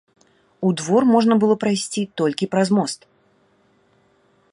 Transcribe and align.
У 0.61 0.69
двор 0.81 1.03
можна 1.15 1.33
было 1.43 1.57
прайсці 1.63 2.01
толькі 2.21 2.47
праз 2.55 2.67
мост. 2.79 2.99